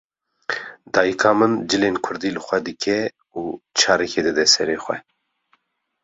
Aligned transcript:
Dayîka 0.93 1.31
min 1.39 1.51
cilên 1.69 1.95
kurdî 2.05 2.29
li 2.35 2.41
xwe 2.45 2.59
dike 2.67 2.99
û 3.39 3.41
çarikê 3.79 4.21
dide 4.27 4.45
sere 4.55 4.75
xwe. 4.83 4.97